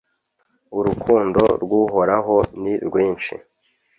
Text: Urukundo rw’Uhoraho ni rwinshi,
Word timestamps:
Urukundo 0.77 1.41
rw’Uhoraho 1.63 2.35
ni 2.61 2.73
rwinshi, 2.87 3.33